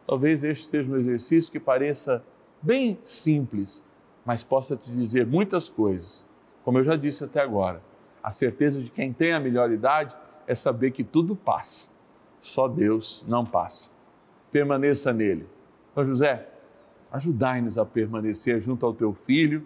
Talvez 0.06 0.44
este 0.44 0.68
seja 0.68 0.92
um 0.92 0.98
exercício 0.98 1.51
que 1.51 1.60
pareça 1.60 2.24
bem 2.62 3.00
simples, 3.04 3.84
mas 4.25 4.44
possa 4.44 4.75
te 4.75 4.92
dizer 4.92 5.25
muitas 5.25 5.70
coisas, 5.70 6.25
como 6.63 6.78
eu 6.78 6.84
já 6.84 6.96
disse 6.96 7.24
até 7.24 7.42
agora 7.42 7.82
a 8.24 8.32
certeza 8.32 8.80
de 8.80 8.92
quem 8.92 9.12
tem 9.12 9.34
a 9.34 9.40
melhor 9.40 9.72
idade 9.72 10.16
é 10.46 10.54
saber 10.54 10.92
que 10.92 11.04
tudo 11.04 11.36
passa, 11.36 11.88
só 12.40 12.68
Deus 12.68 13.25
não 13.28 13.46
passa. 13.46 13.90
Permaneça 14.51 15.12
nele. 15.12 15.48
Então, 15.92 16.04
José, 16.04 16.48
ajudai-nos 17.12 17.78
a 17.78 17.86
permanecer 17.86 18.62
junto 18.62 18.86
ao 18.86 18.94
teu 18.94 19.13
filho 19.13 19.66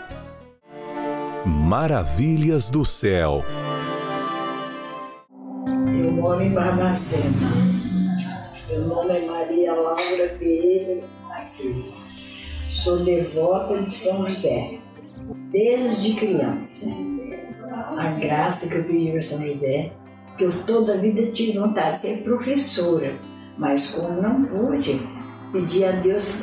Maravilhas 1.45 2.69
do 2.69 2.85
céu. 2.85 3.43
Eu 5.87 6.11
moro 6.11 6.43
em 6.43 6.53
Barbacena. 6.53 7.49
Meu 8.69 8.81
nome 8.81 9.17
é 9.17 9.25
Maria 9.25 9.73
Laura 9.73 10.35
Pereira 10.37 11.03
da 11.27 11.39
Silva. 11.39 11.97
Sou 12.69 13.03
devota 13.03 13.81
de 13.81 13.89
São 13.89 14.27
José, 14.27 14.77
desde 15.51 16.13
criança. 16.13 16.91
A 17.97 18.11
graça 18.11 18.69
que 18.69 18.75
eu 18.75 18.83
pedi 18.83 19.11
para 19.11 19.21
São 19.23 19.43
José, 19.43 19.93
que 20.37 20.43
eu 20.43 20.51
toda 20.67 20.93
a 20.93 21.01
vida 21.01 21.31
tive 21.31 21.57
vontade 21.57 21.93
de 21.93 21.97
ser 21.97 22.23
professora, 22.23 23.17
mas 23.57 23.95
como 23.95 24.21
não 24.21 24.45
pude, 24.45 25.01
pedi 25.51 25.83
a 25.85 25.91
Deus 25.91 26.33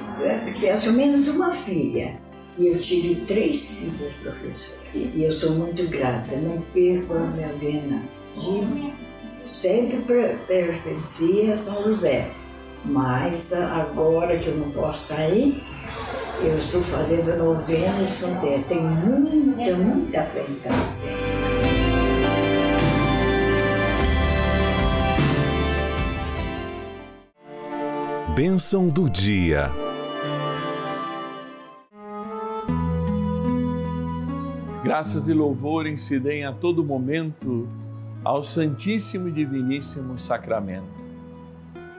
que 0.45 0.55
tivesse 0.55 0.89
ao 0.89 0.95
menos 0.95 1.29
uma 1.29 1.53
filha. 1.53 2.27
E 2.59 2.67
eu 2.67 2.81
tive 2.81 3.15
três 3.25 3.79
filhas 3.79 4.13
professoras. 4.15 4.79
E 4.93 5.23
eu 5.23 5.31
sou 5.31 5.53
muito 5.53 5.87
grata, 5.89 6.37
não 6.39 6.61
perco 6.61 7.15
a 7.15 7.21
minha 7.21 7.53
vena. 7.53 8.03
E 8.37 8.93
sempre 9.41 10.03
pertencia 10.47 11.53
a 11.53 11.57
São 11.57 11.95
José. 11.95 12.33
Mas 12.85 13.53
agora 13.53 14.39
que 14.39 14.49
eu 14.49 14.57
não 14.57 14.71
posso 14.71 15.15
sair, 15.15 15.63
eu 16.43 16.59
estou 16.59 16.83
fazendo 16.83 17.37
novena 17.37 18.03
em 18.03 18.07
São 18.09 18.35
José. 18.35 18.65
Tenho 18.69 18.83
muita, 18.83 19.77
muita 19.77 20.23
fé 20.25 20.45
em 20.49 20.53
São 20.53 20.77
José. 20.89 21.17
Bênção 28.35 28.89
do 28.89 29.09
dia. 29.09 29.88
Graças 34.99 35.29
e 35.29 35.33
louvores 35.33 36.03
se 36.03 36.19
deem 36.19 36.45
a 36.45 36.53
todo 36.53 36.85
momento 36.85 37.69
ao 38.25 38.43
Santíssimo 38.43 39.29
e 39.29 39.31
Diviníssimo 39.31 40.19
Sacramento. 40.19 40.89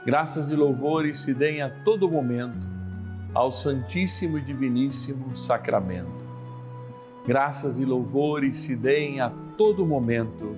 Graças 0.05 0.51
e 0.51 0.55
louvores 0.57 1.21
se 1.21 1.33
deem 1.33 1.61
a 1.61 1.69
todo 1.69 2.11
momento 2.11 2.67
ao 3.33 3.53
Santíssimo 3.53 4.37
e 4.37 4.41
Diviníssimo 4.41 5.33
Sacramento. 5.33 6.25
Graças 7.25 7.79
e 7.79 7.85
louvores 7.85 8.59
se 8.59 8.75
deem 8.75 9.21
a 9.21 9.31
todo 9.57 9.87
momento 9.87 10.57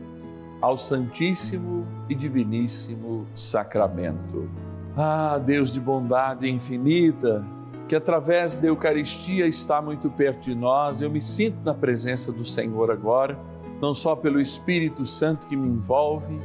ao 0.60 0.76
Santíssimo 0.80 1.86
e 2.10 2.16
Diviníssimo 2.16 3.28
Sacramento. 3.36 4.50
Ah, 4.98 5.38
Deus 5.38 5.72
de 5.72 5.80
bondade 5.80 6.50
infinita, 6.50 7.46
que 7.92 7.96
através 7.98 8.56
da 8.56 8.70
Eucaristia 8.70 9.46
está 9.46 9.82
muito 9.82 10.10
perto 10.10 10.46
de 10.46 10.56
nós, 10.56 11.02
eu 11.02 11.12
me 11.12 11.22
sinto 11.22 11.58
na 11.66 11.74
presença 11.74 12.32
do 12.32 12.46
Senhor 12.46 12.90
agora, 12.90 13.38
não 13.82 13.94
só 13.94 14.16
pelo 14.16 14.40
Espírito 14.40 15.06
Santo 15.06 15.46
que 15.46 15.58
me 15.58 15.68
envolve, 15.68 16.40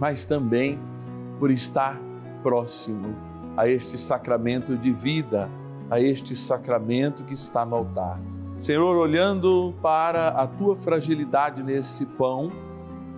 mas 0.00 0.24
também 0.24 0.76
por 1.38 1.52
estar 1.52 1.96
próximo 2.42 3.14
a 3.56 3.68
este 3.68 3.96
sacramento 3.96 4.76
de 4.76 4.90
vida, 4.90 5.48
a 5.88 6.00
este 6.00 6.34
sacramento 6.34 7.22
que 7.22 7.34
está 7.34 7.64
no 7.64 7.76
altar. 7.76 8.20
Senhor, 8.58 8.96
olhando 8.96 9.72
para 9.80 10.30
a 10.30 10.48
tua 10.48 10.74
fragilidade 10.74 11.62
nesse 11.62 12.04
pão, 12.04 12.50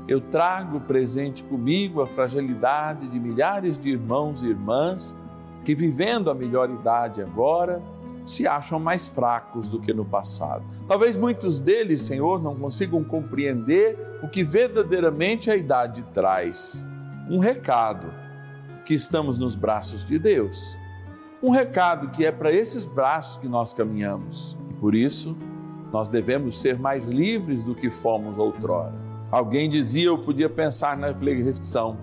eu 0.07 0.21
trago 0.21 0.79
presente 0.79 1.43
comigo 1.45 2.03
a 2.03 2.07
fragilidade 2.07 3.09
de 3.09 3.19
milhares 3.19 3.79
de 3.79 3.93
irmãos 3.93 4.43
e 4.43 4.49
irmãs 4.49 5.17
que, 5.65 5.75
vivendo 5.75 6.31
a 6.31 6.35
melhor 6.35 6.71
idade 6.71 7.23
agora, 7.23 7.83
se 8.25 8.47
acham 8.47 8.79
mais 8.79 9.09
fracos 9.09 9.69
do 9.69 9.81
que 9.81 9.93
no 9.93 10.05
passado. 10.05 10.65
Talvez 10.87 11.17
muitos 11.17 11.61
deles, 11.61 12.03
Senhor, 12.03 12.43
não 12.43 12.55
consigam 12.55 13.03
compreender 13.03 13.99
o 14.23 14.29
que 14.29 14.45
verdadeiramente 14.45 15.51
a 15.51 15.57
idade 15.57 16.03
traz. 16.15 16.87
Um 17.29 17.39
recado 17.39 18.13
que 18.85 18.95
estamos 18.95 19.39
nos 19.39 19.57
braços 19.57 20.05
de 20.05 20.19
Deus. 20.19 20.77
Um 21.43 21.51
recado 21.51 22.11
que 22.11 22.25
é 22.25 22.31
para 22.33 22.53
esses 22.53 22.85
braços 22.85 23.37
que 23.37 23.49
nós 23.49 23.73
caminhamos. 23.73 24.57
E 24.69 24.75
por 24.75 24.95
isso, 24.95 25.37
nós 25.93 26.09
devemos 26.09 26.61
ser 26.61 26.79
mais 26.79 27.07
livres 27.07 27.65
do 27.65 27.75
que 27.75 27.91
fomos 27.91 28.39
outrora. 28.39 28.95
Alguém 29.31 29.71
dizia, 29.71 30.07
eu 30.07 30.19
podia 30.19 30.49
pensar 30.49 30.97
na 30.97 31.09
reflexão, 31.09 31.97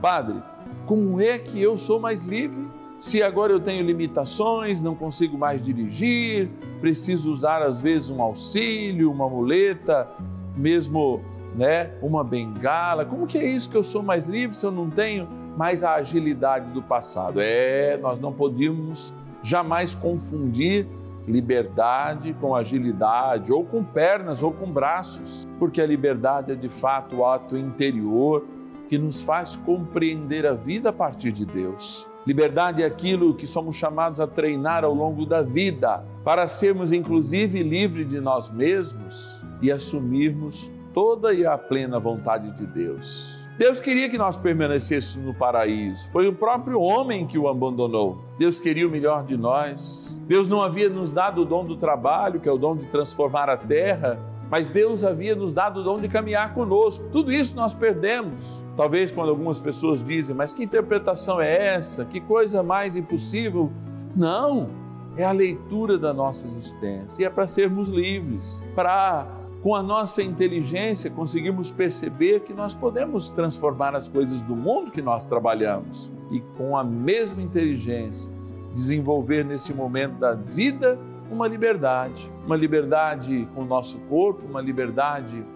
Padre, 0.00 0.42
como 0.86 1.20
é 1.20 1.38
que 1.38 1.60
eu 1.60 1.76
sou 1.76 2.00
mais 2.00 2.22
livre? 2.22 2.64
Se 3.00 3.22
agora 3.22 3.50
eu 3.50 3.58
tenho 3.58 3.82
limitações, 3.82 4.78
não 4.78 4.94
consigo 4.94 5.38
mais 5.38 5.62
dirigir, 5.62 6.50
preciso 6.82 7.32
usar 7.32 7.62
às 7.62 7.80
vezes 7.80 8.10
um 8.10 8.20
auxílio, 8.20 9.10
uma 9.10 9.26
muleta, 9.26 10.06
mesmo 10.54 11.22
né, 11.56 11.92
uma 12.02 12.22
bengala. 12.22 13.06
Como 13.06 13.26
que 13.26 13.38
é 13.38 13.44
isso 13.44 13.70
que 13.70 13.76
eu 13.76 13.82
sou 13.82 14.02
mais 14.02 14.26
livre 14.26 14.54
se 14.54 14.66
eu 14.66 14.70
não 14.70 14.90
tenho 14.90 15.26
mais 15.56 15.82
a 15.82 15.94
agilidade 15.94 16.70
do 16.72 16.82
passado? 16.82 17.40
É, 17.40 17.96
nós 17.96 18.20
não 18.20 18.34
podíamos 18.34 19.14
jamais 19.42 19.94
confundir 19.94 20.86
liberdade 21.26 22.36
com 22.38 22.54
agilidade, 22.54 23.50
ou 23.50 23.64
com 23.64 23.82
pernas 23.82 24.42
ou 24.42 24.52
com 24.52 24.70
braços, 24.70 25.48
porque 25.58 25.80
a 25.80 25.86
liberdade 25.86 26.52
é 26.52 26.54
de 26.54 26.68
fato 26.68 27.16
o 27.16 27.24
ato 27.24 27.56
interior 27.56 28.44
que 28.90 28.98
nos 28.98 29.22
faz 29.22 29.56
compreender 29.56 30.46
a 30.46 30.52
vida 30.52 30.90
a 30.90 30.92
partir 30.92 31.32
de 31.32 31.46
Deus. 31.46 32.09
Liberdade 32.30 32.84
é 32.84 32.86
aquilo 32.86 33.34
que 33.34 33.44
somos 33.44 33.74
chamados 33.74 34.20
a 34.20 34.26
treinar 34.26 34.84
ao 34.84 34.94
longo 34.94 35.26
da 35.26 35.42
vida, 35.42 36.04
para 36.22 36.46
sermos 36.46 36.92
inclusive 36.92 37.60
livres 37.60 38.08
de 38.08 38.20
nós 38.20 38.48
mesmos 38.48 39.42
e 39.60 39.72
assumirmos 39.72 40.70
toda 40.94 41.34
e 41.34 41.44
a 41.44 41.58
plena 41.58 41.98
vontade 41.98 42.52
de 42.52 42.68
Deus. 42.68 43.36
Deus 43.58 43.80
queria 43.80 44.08
que 44.08 44.16
nós 44.16 44.36
permanecêssemos 44.36 45.26
no 45.26 45.34
paraíso. 45.34 46.08
Foi 46.12 46.28
o 46.28 46.32
próprio 46.32 46.80
homem 46.80 47.26
que 47.26 47.36
o 47.36 47.48
abandonou. 47.48 48.24
Deus 48.38 48.60
queria 48.60 48.86
o 48.86 48.90
melhor 48.92 49.24
de 49.24 49.36
nós. 49.36 50.16
Deus 50.28 50.46
não 50.46 50.62
havia 50.62 50.88
nos 50.88 51.10
dado 51.10 51.42
o 51.42 51.44
dom 51.44 51.64
do 51.64 51.76
trabalho, 51.76 52.38
que 52.38 52.48
é 52.48 52.52
o 52.52 52.56
dom 52.56 52.76
de 52.76 52.86
transformar 52.86 53.50
a 53.50 53.56
terra, 53.56 54.20
mas 54.50 54.68
Deus 54.68 55.04
havia 55.04 55.36
nos 55.36 55.54
dado 55.54 55.80
o 55.80 55.82
dom 55.84 56.00
de 56.00 56.08
caminhar 56.08 56.52
conosco. 56.52 57.08
Tudo 57.10 57.30
isso 57.30 57.54
nós 57.54 57.72
perdemos. 57.72 58.62
Talvez 58.76 59.12
quando 59.12 59.30
algumas 59.30 59.60
pessoas 59.60 60.02
dizem, 60.02 60.34
mas 60.34 60.52
que 60.52 60.64
interpretação 60.64 61.40
é 61.40 61.74
essa? 61.74 62.04
Que 62.04 62.20
coisa 62.20 62.62
mais 62.62 62.96
impossível? 62.96 63.70
Não, 64.16 64.68
é 65.16 65.24
a 65.24 65.32
leitura 65.32 65.96
da 65.96 66.12
nossa 66.12 66.46
existência 66.46 67.22
e 67.22 67.24
é 67.24 67.30
para 67.30 67.46
sermos 67.46 67.88
livres, 67.88 68.64
para 68.74 69.26
com 69.62 69.74
a 69.74 69.82
nossa 69.82 70.22
inteligência, 70.22 71.10
conseguimos 71.10 71.70
perceber 71.70 72.40
que 72.40 72.54
nós 72.54 72.74
podemos 72.74 73.28
transformar 73.28 73.94
as 73.94 74.08
coisas 74.08 74.40
do 74.40 74.56
mundo 74.56 74.90
que 74.90 75.02
nós 75.02 75.26
trabalhamos 75.26 76.10
e, 76.30 76.40
com 76.56 76.78
a 76.78 76.82
mesma 76.82 77.42
inteligência, 77.42 78.32
desenvolver 78.72 79.44
nesse 79.44 79.74
momento 79.74 80.14
da 80.14 80.32
vida 80.32 80.98
uma 81.30 81.46
liberdade. 81.46 82.32
Uma 82.50 82.56
liberdade 82.56 83.48
com 83.54 83.62
o 83.62 83.64
nosso 83.64 83.96
corpo, 84.08 84.44
uma 84.44 84.60
liberdade 84.60 85.46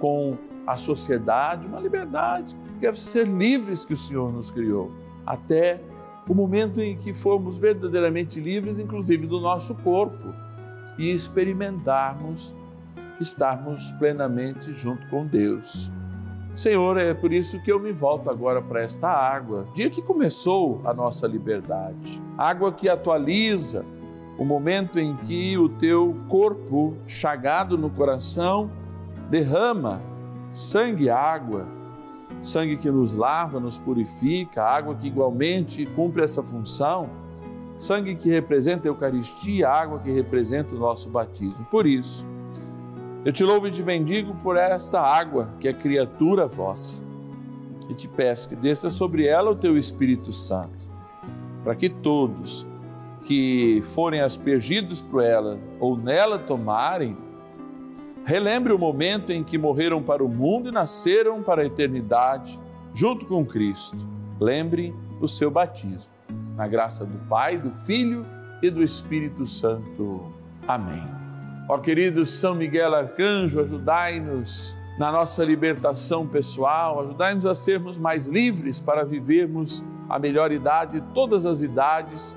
com 0.00 0.36
a 0.66 0.76
sociedade, 0.76 1.68
uma 1.68 1.78
liberdade 1.78 2.56
que 2.66 2.80
deve 2.80 2.98
ser 2.98 3.28
livres 3.28 3.84
que 3.84 3.92
o 3.92 3.96
Senhor 3.96 4.32
nos 4.32 4.50
criou, 4.50 4.90
até 5.24 5.80
o 6.28 6.34
momento 6.34 6.80
em 6.80 6.96
que 6.96 7.14
formos 7.14 7.60
verdadeiramente 7.60 8.40
livres, 8.40 8.80
inclusive 8.80 9.24
do 9.24 9.38
nosso 9.38 9.72
corpo, 9.76 10.34
e 10.98 11.12
experimentarmos 11.12 12.52
estarmos 13.20 13.92
plenamente 13.92 14.72
junto 14.72 15.06
com 15.10 15.24
Deus. 15.24 15.92
Senhor, 16.56 16.96
é 16.96 17.14
por 17.14 17.32
isso 17.32 17.62
que 17.62 17.70
eu 17.70 17.78
me 17.78 17.92
volto 17.92 18.28
agora 18.28 18.60
para 18.60 18.82
esta 18.82 19.08
água, 19.08 19.68
dia 19.76 19.88
que 19.88 20.02
começou 20.02 20.80
a 20.84 20.92
nossa 20.92 21.24
liberdade. 21.28 22.20
Água 22.36 22.72
que 22.72 22.88
atualiza 22.88 23.84
o 24.38 24.44
momento 24.44 24.98
em 24.98 25.14
que 25.16 25.56
o 25.58 25.68
teu 25.68 26.16
corpo, 26.28 26.94
chagado 27.06 27.76
no 27.76 27.90
coração, 27.90 28.70
derrama 29.30 30.02
sangue 30.50 31.04
e 31.04 31.10
água, 31.10 31.66
sangue 32.42 32.76
que 32.76 32.90
nos 32.90 33.14
lava, 33.14 33.60
nos 33.60 33.78
purifica, 33.78 34.62
água 34.62 34.94
que 34.94 35.06
igualmente 35.06 35.86
cumpre 35.86 36.22
essa 36.22 36.42
função, 36.42 37.08
sangue 37.78 38.14
que 38.14 38.28
representa 38.28 38.88
a 38.88 38.90
Eucaristia, 38.90 39.68
água 39.68 39.98
que 39.98 40.10
representa 40.10 40.74
o 40.74 40.78
nosso 40.78 41.08
batismo. 41.08 41.64
Por 41.70 41.86
isso, 41.86 42.26
eu 43.24 43.32
te 43.32 43.44
louvo 43.44 43.68
e 43.68 43.70
te 43.70 43.82
bendigo 43.82 44.34
por 44.36 44.56
esta 44.56 45.00
água 45.00 45.50
que 45.60 45.68
é 45.68 45.72
criatura 45.72 46.46
vossa. 46.46 47.02
E 47.88 47.94
te 47.94 48.08
peço 48.08 48.48
que 48.48 48.56
desça 48.56 48.90
sobre 48.90 49.26
ela 49.26 49.50
o 49.50 49.56
teu 49.56 49.76
Espírito 49.76 50.32
Santo, 50.32 50.90
para 51.62 51.74
que 51.74 51.88
todos 51.88 52.66
que 53.24 53.80
forem 53.82 54.20
aspergidos 54.20 55.02
por 55.02 55.22
ela 55.22 55.58
ou 55.78 55.96
nela 55.96 56.38
tomarem, 56.38 57.16
relembre 58.24 58.72
o 58.72 58.78
momento 58.78 59.32
em 59.32 59.42
que 59.42 59.58
morreram 59.58 60.02
para 60.02 60.24
o 60.24 60.28
mundo 60.28 60.68
e 60.68 60.72
nasceram 60.72 61.42
para 61.42 61.62
a 61.62 61.64
eternidade, 61.66 62.58
junto 62.94 63.26
com 63.26 63.44
Cristo. 63.44 63.96
Lembre 64.40 64.94
o 65.20 65.28
seu 65.28 65.50
batismo. 65.50 66.12
Na 66.56 66.66
graça 66.66 67.04
do 67.04 67.18
Pai, 67.28 67.58
do 67.58 67.70
Filho 67.70 68.26
e 68.62 68.70
do 68.70 68.82
Espírito 68.82 69.46
Santo. 69.46 70.32
Amém. 70.66 71.02
Ó 71.68 71.78
querido 71.78 72.26
São 72.26 72.54
Miguel 72.54 72.94
Arcanjo, 72.94 73.60
ajudai-nos 73.60 74.76
na 74.98 75.10
nossa 75.10 75.44
libertação 75.44 76.26
pessoal, 76.26 77.00
ajudai-nos 77.00 77.46
a 77.46 77.54
sermos 77.54 77.96
mais 77.96 78.26
livres 78.26 78.80
para 78.80 79.04
vivermos 79.04 79.82
a 80.08 80.18
melhor 80.18 80.52
idade 80.52 81.00
de 81.00 81.06
todas 81.14 81.46
as 81.46 81.62
idades, 81.62 82.36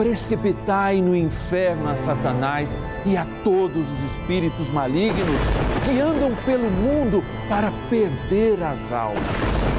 precipitai 0.00 1.02
no 1.02 1.14
inferno 1.14 1.90
a 1.90 1.94
Satanás 1.94 2.78
e 3.04 3.18
a 3.18 3.26
todos 3.44 3.92
os 3.92 4.02
espíritos 4.02 4.70
malignos 4.70 5.42
que 5.84 6.00
andam 6.00 6.34
pelo 6.46 6.70
mundo 6.70 7.22
para 7.50 7.70
perder 7.90 8.62
as 8.62 8.92
almas. 8.92 9.74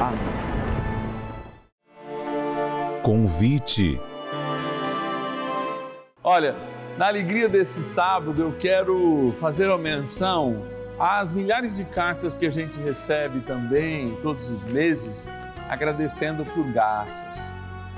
Amém. 0.00 0.18
Convite. 3.02 4.00
Olha, 6.24 6.56
na 6.96 7.08
alegria 7.08 7.46
desse 7.46 7.82
sábado, 7.82 8.40
eu 8.40 8.54
quero 8.58 9.34
fazer 9.38 9.66
uma 9.68 9.76
menção 9.76 10.64
as 10.98 11.30
milhares 11.30 11.76
de 11.76 11.84
cartas 11.84 12.38
que 12.38 12.46
a 12.46 12.50
gente 12.50 12.80
recebe 12.80 13.40
também 13.40 14.16
todos 14.22 14.48
os 14.48 14.64
meses, 14.64 15.28
agradecendo 15.68 16.42
por 16.46 16.64
graças. 16.72 17.52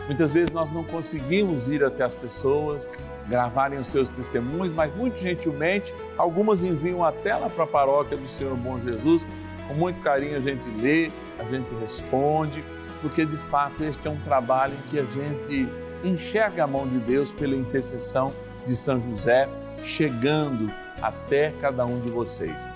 Muitas 0.07 0.33
vezes 0.33 0.53
nós 0.53 0.71
não 0.71 0.83
conseguimos 0.83 1.69
ir 1.69 1.85
até 1.85 2.05
as 2.05 2.15
pessoas, 2.15 2.89
gravarem 3.29 3.79
os 3.79 3.87
seus 3.87 4.11
testemunhos, 4.11 4.75
mas 4.75 4.95
muito 4.97 5.19
gentilmente, 5.19 5.95
algumas 6.19 6.65
enviam 6.65 7.05
até 7.05 7.35
lá 7.37 7.49
para 7.49 7.65
a 7.65 7.67
paróquia 7.67 8.17
do 8.17 8.27
Senhor 8.27 8.57
Bom 8.57 8.81
Jesus. 8.81 9.27
Com 9.69 9.75
muito 9.75 10.01
carinho 10.01 10.37
a 10.37 10.41
gente 10.41 10.69
lê, 10.69 11.13
a 11.39 11.45
gente 11.45 11.73
responde, 11.77 12.65
porque 13.01 13.25
de 13.25 13.37
fato 13.37 13.85
este 13.85 14.09
é 14.09 14.11
um 14.11 14.19
trabalho 14.21 14.75
em 14.75 14.91
que 14.91 14.99
a 14.99 15.05
gente 15.05 15.69
enxerga 16.03 16.65
a 16.65 16.67
mão 16.67 16.87
de 16.87 16.99
Deus 16.99 17.33
pela 17.33 17.55
intercessão 17.55 18.33
de 18.67 18.75
São 18.75 19.01
José, 19.01 19.49
chegando 19.83 20.71
até 21.01 21.53
cada 21.61 21.87
um 21.87 22.01
de 22.01 22.11
vocês. 22.11 22.69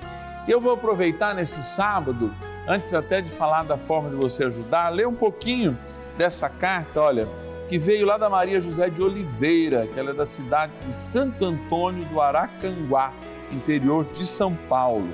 E 0.46 0.50
eu 0.50 0.60
vou 0.60 0.74
aproveitar 0.74 1.34
nesse 1.34 1.62
sábado, 1.62 2.32
antes 2.68 2.94
até 2.94 3.20
de 3.20 3.28
falar 3.28 3.64
da 3.64 3.76
forma 3.76 4.10
de 4.10 4.16
você 4.16 4.44
ajudar, 4.44 4.90
ler 4.90 5.06
um 5.06 5.14
pouquinho 5.14 5.76
dessa 6.16 6.48
carta, 6.48 7.00
olha, 7.00 7.29
que 7.68 7.79
veio 7.79 8.07
lá 8.07 8.16
da 8.16 8.29
Maria 8.29 8.61
José 8.61 8.88
de 8.90 9.03
Oliveira, 9.03 9.87
que 9.87 9.98
ela 9.98 10.11
é 10.11 10.14
da 10.14 10.27
cidade 10.27 10.72
de 10.87 10.94
Santo 10.94 11.44
Antônio 11.44 12.05
do 12.07 12.20
Aracanguá, 12.20 13.12
interior 13.50 14.07
de 14.12 14.27
São 14.27 14.55
Paulo. 14.68 15.09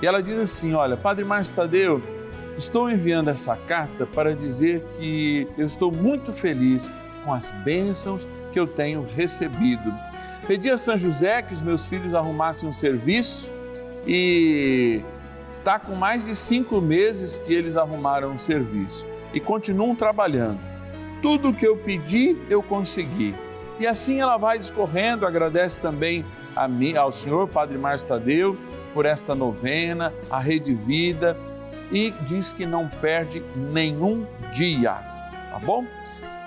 E 0.00 0.06
ela 0.06 0.22
diz 0.22 0.38
assim: 0.38 0.74
Olha, 0.74 0.96
Padre 0.96 1.24
Márcio 1.24 1.54
Tadeu, 1.54 2.02
estou 2.56 2.90
enviando 2.90 3.28
essa 3.28 3.56
carta 3.56 4.06
para 4.06 4.34
dizer 4.34 4.84
que 4.98 5.48
eu 5.56 5.66
estou 5.66 5.90
muito 5.90 6.32
feliz 6.32 6.90
com 7.24 7.32
as 7.32 7.50
bênçãos 7.64 8.26
que 8.52 8.60
eu 8.60 8.66
tenho 8.66 9.06
recebido. 9.14 9.92
Pedi 10.46 10.70
a 10.70 10.78
São 10.78 10.96
José 10.96 11.42
que 11.42 11.54
os 11.54 11.62
meus 11.62 11.86
filhos 11.86 12.14
arrumassem 12.14 12.68
um 12.68 12.72
serviço 12.72 13.50
e 14.06 15.02
está 15.58 15.78
com 15.78 15.96
mais 15.96 16.24
de 16.24 16.36
cinco 16.36 16.80
meses 16.80 17.36
que 17.36 17.52
eles 17.52 17.76
arrumaram 17.76 18.34
o 18.34 18.38
serviço 18.38 19.06
e 19.32 19.40
continuam 19.40 19.94
trabalhando. 19.94 20.58
Tudo 21.22 21.50
o 21.50 21.54
que 21.54 21.66
eu 21.66 21.76
pedi, 21.76 22.36
eu 22.48 22.62
consegui. 22.62 23.34
E 23.78 23.86
assim 23.86 24.20
ela 24.20 24.36
vai 24.36 24.58
discorrendo, 24.58 25.26
agradece 25.26 25.78
também 25.78 26.24
a 26.54 26.66
mim, 26.66 26.96
ao 26.96 27.12
senhor 27.12 27.46
Padre 27.46 27.76
Márcio 27.76 28.08
Tadeu 28.08 28.56
por 28.94 29.04
esta 29.04 29.34
novena, 29.34 30.12
a 30.30 30.38
Rede 30.38 30.72
Vida, 30.72 31.36
e 31.92 32.12
diz 32.26 32.52
que 32.52 32.64
não 32.64 32.88
perde 32.88 33.42
nenhum 33.54 34.26
dia, 34.52 34.92
tá 35.50 35.60
bom? 35.62 35.84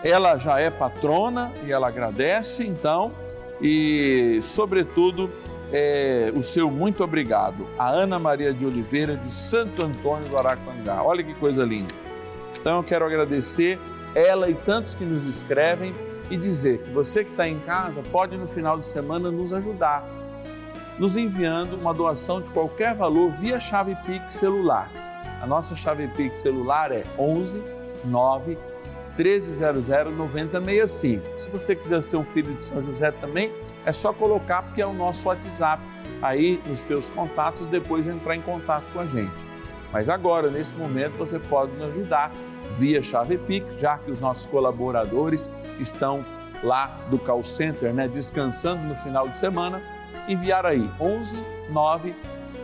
Ela 0.04 0.38
já 0.38 0.60
é 0.60 0.70
patrona 0.72 1.52
e 1.66 1.72
ela 1.72 1.88
agradece, 1.88 2.66
então, 2.66 3.12
e 3.62 4.40
sobretudo 4.42 5.30
é, 5.72 6.32
o 6.36 6.42
seu 6.42 6.72
muito 6.72 7.04
obrigado 7.04 7.68
a 7.78 7.90
Ana 7.90 8.18
Maria 8.18 8.54
de 8.54 8.66
Oliveira, 8.66 9.16
de 9.16 9.30
Santo 9.30 9.86
Antônio 9.86 10.28
do 10.28 10.38
Araquangá. 10.38 11.04
Olha 11.04 11.24
que 11.24 11.34
coisa 11.36 11.64
linda. 11.64 11.94
Então 12.60 12.78
eu 12.78 12.84
quero 12.84 13.06
agradecer 13.06 13.80
ela 14.14 14.50
e 14.50 14.56
tantos 14.56 14.94
que 14.94 15.06
nos 15.06 15.26
escrevem 15.26 15.96
e 16.30 16.38
dizer 16.38 16.80
que 16.80 16.90
você 16.92 17.24
que 17.24 17.32
está 17.32 17.48
em 17.48 17.60
casa 17.60 18.04
pode 18.12 18.38
no 18.38 18.48
final 18.48 18.78
de 18.78 18.86
semana 18.86 19.32
nos 19.32 19.54
ajudar, 19.54 20.08
nos 20.98 21.18
enviando 21.18 21.76
uma 21.76 21.94
doação 21.94 22.42
de 22.42 22.50
qualquer 22.50 22.94
valor 22.94 23.32
via 23.32 23.60
chave 23.60 23.96
Pix 24.06 24.34
celular. 24.34 24.90
A 25.42 25.48
nossa 25.48 25.76
chave 25.76 26.08
Pix 26.10 26.38
celular 26.38 26.92
é 26.92 27.04
11 27.18 27.64
9 28.06 28.58
1300 29.18 30.16
9065. 30.16 31.42
Se 31.42 31.50
você 31.50 31.76
quiser 31.76 32.04
ser 32.04 32.18
um 32.18 32.24
filho 32.24 32.54
de 32.56 32.66
São 32.66 32.82
José 32.82 33.12
também, 33.12 33.52
é 33.86 33.92
só 33.92 34.14
colocar 34.14 34.64
porque 34.64 34.82
é 34.82 34.86
o 34.86 34.94
nosso 34.94 35.28
WhatsApp 35.28 35.82
aí 36.22 36.62
nos 36.66 36.82
teus 36.82 37.10
contatos, 37.10 37.66
depois 37.68 38.08
entrar 38.08 38.36
em 38.36 38.42
contato 38.42 38.86
com 38.94 39.00
a 39.00 39.08
gente. 39.08 39.49
Mas 39.92 40.10
agora, 40.10 40.50
nesse 40.50 40.74
momento, 40.76 41.18
você 41.18 41.40
pode 41.40 41.72
nos 41.74 41.96
ajudar 41.96 42.32
via 42.78 43.02
chave 43.02 43.38
Pix, 43.38 43.80
já 43.80 43.98
que 43.98 44.12
os 44.12 44.20
nossos 44.20 44.46
colaboradores 44.46 45.50
estão 45.80 46.24
lá 46.64 46.88
do 47.10 47.18
call 47.18 47.44
center, 47.44 47.94
né, 47.94 48.08
descansando 48.08 48.84
no 48.84 48.96
final 48.96 49.28
de 49.28 49.38
semana, 49.38 49.82
enviar 50.28 50.66
aí 50.66 50.90
11 51.00 51.36
9 51.70 52.16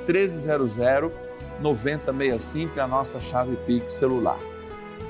1300 0.08 0.78
9065 1.60 2.80
é 2.80 2.84
a 2.84 2.88
nossa 2.88 3.20
chave 3.20 3.56
Pix 3.66 3.94
celular. 3.94 4.38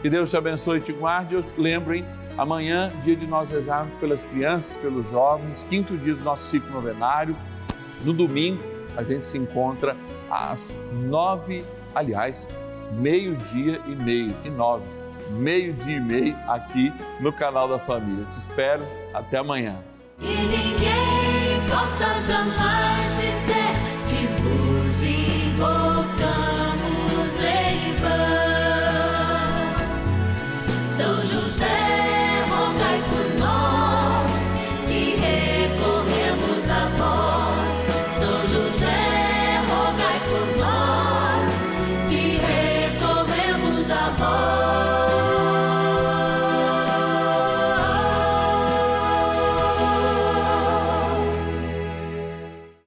Que 0.02 0.10
Deus 0.10 0.30
te 0.30 0.38
abençoe 0.38 0.78
e 0.78 0.82
te 0.82 0.94
guarde. 0.94 1.44
Lembrem 1.58 2.06
Amanhã, 2.38 2.92
dia 3.02 3.16
de 3.16 3.26
nós 3.26 3.50
rezarmos 3.50 3.94
pelas 3.98 4.26
crianças, 4.26 4.76
pelos 4.76 5.10
jovens, 5.10 5.64
quinto 5.64 5.98
dia 5.98 6.16
do 6.16 6.24
nosso 6.24 6.44
ciclo 6.44 6.70
novenário. 6.70 7.36
No 8.04 8.12
domingo, 8.12 8.62
a 8.98 9.04
gente 9.04 9.26
se 9.26 9.38
encontra 9.38 9.96
às 10.30 10.78
nove, 10.92 11.64
aliás, 11.96 12.48
meio-dia 12.92 13.82
e 13.88 13.96
meio, 13.96 14.36
e 14.44 14.50
nove, 14.50 14.84
meio-dia 15.32 15.98
e 15.98 16.00
meio 16.00 16.36
aqui 16.48 16.94
no 17.20 17.32
canal 17.32 17.68
da 17.68 17.80
Família. 17.80 18.26
Te 18.26 18.38
espero, 18.38 18.86
até 19.14 19.38
amanhã. 19.38 19.82